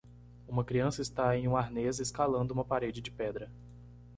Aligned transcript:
Uma 0.47 0.65
criança 0.65 0.99
está 1.03 1.37
em 1.37 1.47
um 1.47 1.55
arnês 1.55 1.99
escalando 1.99 2.51
uma 2.55 2.65
parede 2.65 3.01
de 3.01 3.11
pedra. 3.11 3.51